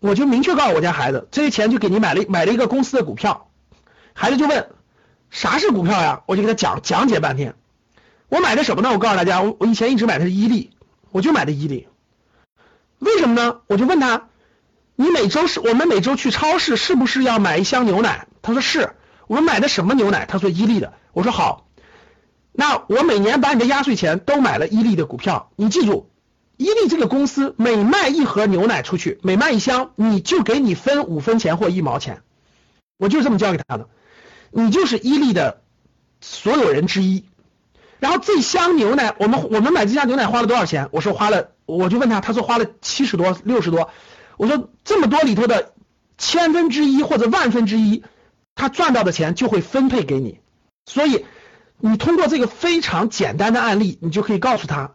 [0.00, 3.48] 我就明确告诉我家孩子，这些钱就给你买了买了一个公司的股票。
[4.14, 4.70] 孩子就问
[5.30, 6.22] 啥是股票呀？
[6.26, 7.54] 我就给他讲讲解半天。
[8.28, 8.90] 我买的什么呢？
[8.90, 10.70] 我告诉大家，我我以前一直买的是伊利，
[11.10, 11.86] 我就买的伊利。
[12.98, 13.60] 为什么呢？
[13.66, 14.28] 我就问他，
[14.96, 18.26] 你每周是我们每周去超市是不是要买一箱牛奶？
[18.42, 18.94] 他说是。
[19.26, 20.26] 我们买的什么牛奶？
[20.26, 20.92] 他说伊利的。
[21.12, 21.68] 我说好，
[22.50, 25.52] 那我每年把你的压岁钱都买了伊利的股票。
[25.54, 26.09] 你记住，
[26.60, 32.20] 伊利这个公司每卖一盒牛奶出去，每卖一箱，你就给你分五分钱或一毛钱。
[32.98, 33.88] 我就是这么教给他的。
[34.50, 35.62] 你就是伊利的
[36.20, 37.24] 所有人之一。
[37.98, 40.90] 然后这箱牛奶，我们我们买这箱牛奶花了多少钱？
[40.92, 43.88] 我说花了，我就问他，他说花了七十多、六十多。
[44.36, 45.72] 我说这么多里头的
[46.18, 48.04] 千分之一或者万分之一，
[48.54, 50.40] 他赚到的钱就会分配给你。
[50.84, 51.24] 所以
[51.78, 54.92] 你通过这个非常简单的案例，你就可以告诉他，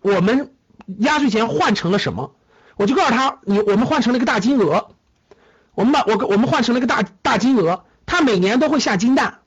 [0.00, 0.50] 我们
[0.86, 2.34] 压岁钱换成了什么？
[2.76, 4.90] 我就告诉他，你我们换成了一个大金额，
[5.74, 7.84] 我们把我我们换成了一个大大金额。
[8.06, 9.40] 他每年都会下金蛋，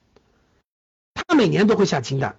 [1.13, 2.37] 他每年都会下金蛋。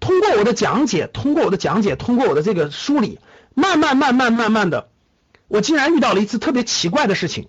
[0.00, 3.20] 通过我的讲解，通过我的讲解，通过我的这个梳理，
[3.54, 4.88] 慢慢慢慢慢慢的，
[5.48, 7.48] 我竟然遇到了一次特别奇怪的事情。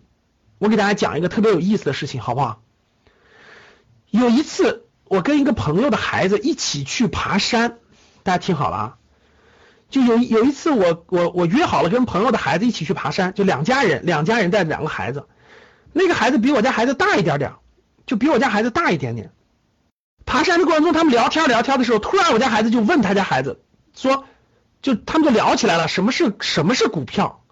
[0.59, 2.62] 我给大家讲一个特别有意思的事情，好不好？
[4.09, 7.80] 有一次，我跟一个朋友的孩子一起去爬山，
[8.24, 8.98] 大家听好了啊！
[9.90, 15.28] 就有有一次，我我我约好了跟朋友的孩子一起去爬山，就两家人，两家人带着两个孩子，
[15.94, 17.54] 那个孩子比我家孩子大一点点。
[18.06, 19.32] 就比我家孩子大一点点。
[20.26, 23.62] 爬山的过程中，他们聊天聊天的时候，突然我家孩子就问他家孩子
[23.94, 24.24] 说，
[24.82, 27.44] 就他们就聊起来了，什么是什么是股票？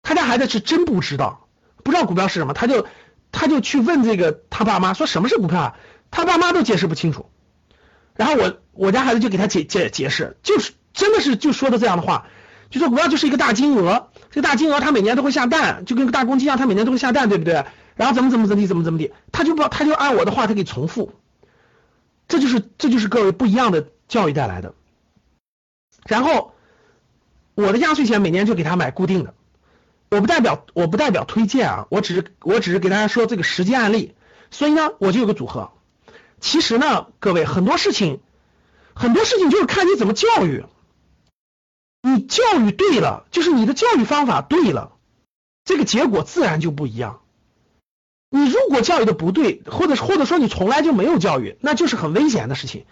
[0.00, 1.48] 他家孩子是真不知道，
[1.82, 2.86] 不知道股票是什么，他就
[3.32, 5.76] 他就去问这个他爸妈说什么是股票啊？
[6.12, 7.28] 他爸妈都解释不清楚。
[8.14, 12.26] 然后我我家孩子就给他解解解释，就是真的是就说的这样的话，
[12.70, 17.64] 就说股票就是一个大金额，这个大金额它每年都会下蛋，就跟个大公鸡一样，它每年都会下蛋，对不对？
[17.94, 21.12] 然后怎么怎么怎么地怎么怎么地，他就不他就按我的话他给重复，
[22.26, 24.74] 这就是这就是各位不一样的教育带来的。
[26.06, 26.54] 然后
[27.54, 29.34] 我的压岁钱每年就给他买固定的，
[30.10, 34.14] 我不代表我不代表推荐啊，我只是我只是给大家说这个实际案例，
[34.50, 35.70] 所以呢我就有个组合。
[36.40, 38.20] 其实呢各位很多事情
[38.94, 40.64] 很多事情就是看你怎么教育，
[42.02, 44.92] 你教育对了，就是你的教育方法对了，
[45.64, 47.20] 这个结果自然就不一样。
[48.28, 52.86] 你如果教育的不对，或者或者说你从来就没有教育，那就是很危险的事情。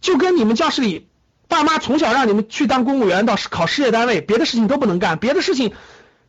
[0.00, 1.08] 就跟你们教室里
[1.48, 5.18] 爸妈从小让你们去当公务员，到考事业单位，别的事情都不能干。
[5.18, 5.74] 别的事情，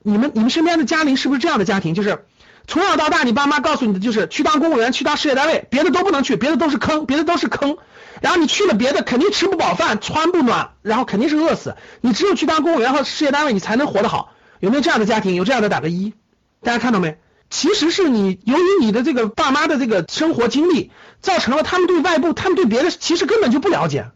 [0.01, 1.93] 你们你们身边的家庭是不是这样的家庭？
[1.93, 2.25] 就是
[2.69, 7.77] 从小到大，你爸妈告诉你的就是去当公务员，去当事业单位，别的都不能去，别的都是坑，别的都是坑。
[8.21, 11.75] 然后你去了别的，肯定吃不饱饭，穿不暖，然后肯定是饿死。
[11.99, 14.33] 你只有去当公务员和事业单位，你才能活得好。
[14.59, 15.33] 有没有这样的家庭？
[15.33, 16.13] 有这样的打个一，
[16.61, 17.17] 大家看到没？
[17.49, 20.91] 其实是你由于你的这个爸妈的这个生活经历，
[21.21, 24.11] 造成了他们对外部、他们对别的其实根本就不了解，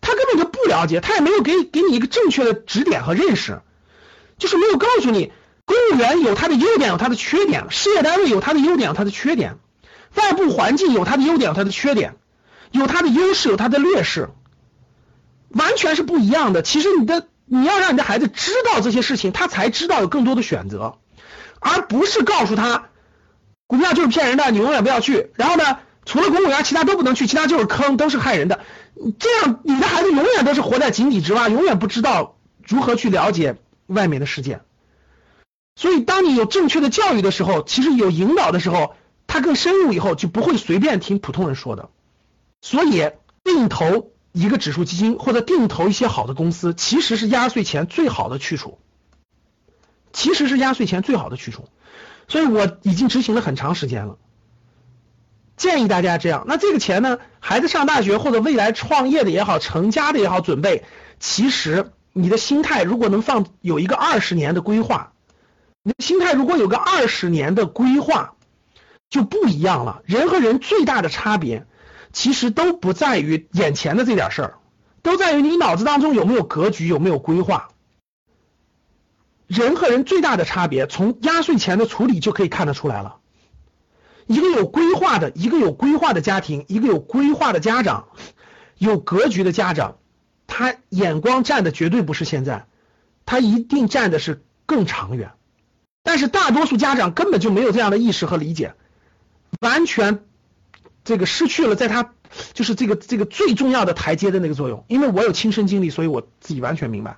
[0.00, 3.60] 他根本就不了解，他也没有给给你一个正确的指点和认识，
[4.38, 5.32] 就是没有告诉你，
[5.66, 9.54] 公务员有他的优点，有他的缺点；事业单位有他的优点，有他的缺点；
[10.14, 12.14] 外部环境有他的优点，有他的缺点，
[12.70, 14.30] 有他的优势，有他的劣势，
[15.48, 16.62] 完全是不一样的。
[16.62, 20.98] 其实你的你要让你的孩子知道这些事情，他才知道有更多的选择。
[21.58, 22.90] 而不是告诉他，
[23.66, 25.30] 股票就是骗人的，你永远不要去。
[25.34, 28.60] 然后呢，除了公务员，其他都不能去，其他就是坑，都是害人的。
[29.18, 33.56] 这样，你的孩子永远都是活在井底之蛙，永远不知道如何去了解
[33.86, 34.60] 外面的世界。
[35.76, 41.90] 所以，当你有正确的教育的时候，其实有引导的时候，他更深入以后，就不会随便听普通人说的。
[42.62, 43.10] 所以，
[43.44, 48.78] 定投一个指数基金或者定投一些好的公司，其实是压岁钱最好的去处。
[50.14, 51.68] 其实是压岁钱最好的去处，
[52.26, 54.16] 所以我已经执行了很长时间了。
[55.58, 60.84] 建议大家这样，那这个钱呢，孩子上大学或者未来创业的也好，成家的也好，准备，
[61.20, 65.12] 其实你的心态如果能放有一个二十年的规划，
[65.86, 68.34] 你的心态如果有个二十年的规划，
[69.08, 70.02] 就不一样了。
[70.04, 71.64] 人和人最大的差别，
[72.12, 74.58] 其实都不在于眼前的这点事儿，
[75.02, 77.68] 都在于你脑子当中有没有格局，有没有规划。
[79.46, 83.18] 人和人最大的差别，从压岁钱的处理就可以看得出来了。
[84.26, 88.08] 一个有规划的，一个有规划的家庭，一个有规划的家长，
[88.76, 89.98] 有格局的家长，
[90.48, 92.66] 他眼光站的绝对不是现在，
[93.24, 95.30] 他一定站的是更长远。
[96.06, 98.74] 但是大多数家长根本就没有这样的意识和理解，
[99.60, 100.24] 完全
[101.04, 102.12] 这个失去了在他
[102.54, 104.84] 就是这个这个最重要的台阶的那个作用。
[104.86, 107.16] 因为我有亲身经历，所以我自己完全明白。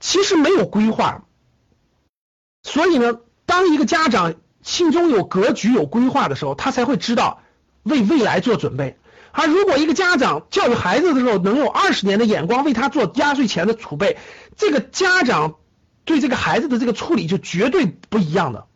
[0.00, 1.24] 其实没有规划，
[2.62, 7.42] 所以呢，当一个家长心中有格局、有规划的时候，他才会知道
[7.82, 8.96] 为未来做准备。
[9.30, 14.16] 而如果一个家长教育孩子的时候能有二十年的眼光，为他做压岁钱的储备，
[14.56, 15.56] 这个家长
[16.06, 18.66] 对这个孩子的这个处理就绝对不一样的，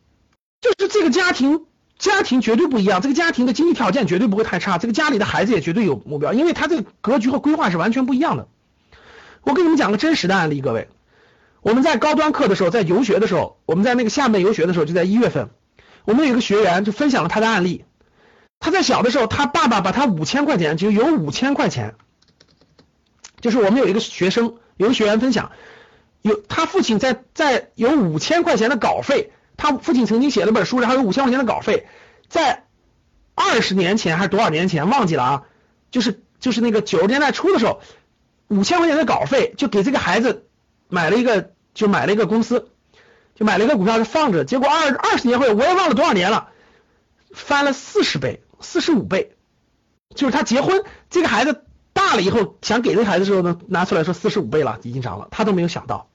[0.61, 1.65] 就是这个家庭
[1.97, 8.47] 家庭绝对不一样，这个家庭的经济条件绝对不会太差，这个家里的孩子也绝对有目标，因为他这个格局和规划是完全不一样的。
[9.43, 10.89] 我给你们讲个真实的案例，各位，
[11.61, 15.49] 我们在高端课的时候，在游学的时候，我们在那个厦门游学的时候，就在一月份，
[16.05, 17.85] 我们有一个学员就分享了他的案例。
[18.59, 21.95] 他在小的时候，他爸爸把他五千块钱，就有五千块钱，
[23.39, 25.51] 就是我们有一个学生，有个学员分享，
[26.21, 31.87] 有他父亲在在有五千块钱的稿费，他父亲曾经写了本书，然后有五千块钱的稿费，
[32.29, 32.65] 在
[33.35, 35.43] 二十年前还是多少年前忘记了啊，
[35.89, 37.81] 就是就是那个九十年代初的时候，
[38.47, 40.47] 五千块钱的稿费就给这个孩子
[40.89, 42.69] 买了一个，就买了一个公司，
[43.35, 46.49] 就买了一个股票就放着，结果二二十年后我也忘了多少年了，
[47.33, 48.41] 翻了四十倍。
[48.63, 49.31] 四十五倍，
[50.13, 56.10] 就是他结婚，这个孩子大了以后想给这孩子时候呢，拿出来说四十五倍了，已经涨了，他都没有想到，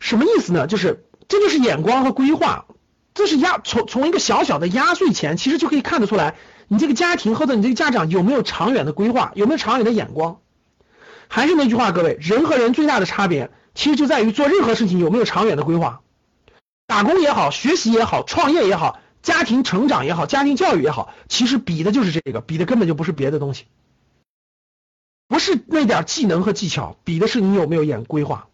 [0.00, 0.66] 什么意思呢？
[0.66, 2.66] 就是这就是眼光和规划，
[3.14, 6.34] 这是压从从一个小小的压岁钱，其实就可以看得出来，
[6.66, 10.40] 你这个家庭或者你这个家长有没有长远的规划，有没有长远的眼光。
[11.28, 16.00] 还是那句话，各位，人和人最大的差别，其实就在于做任何事情有没有长远的规划，
[16.88, 18.98] 打工也好，学习也好，创业也好。
[19.22, 23.66] 家庭成长也好，家庭教育也好，其实比的就是这个，比的根本就不是别的东西，
[25.28, 28.48] 不是那点技能和技巧，比的是你有没有眼规划。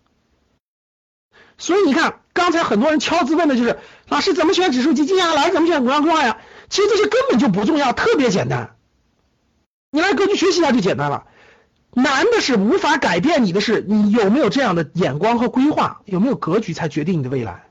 [1.58, 5.34] 所以你看，刚才很多人敲字问的就是，老师怎么选指数基金啊？
[5.34, 6.38] 老师怎么选股票规划呀？
[6.68, 8.76] 其实这些根本就不重要，特别简单，
[9.90, 11.24] 你来格局学习一下就简单了。
[11.92, 17.64] 难的是无法改变你的是，你有没有这样的眼光和规划，有没有格局，才决定你的未来。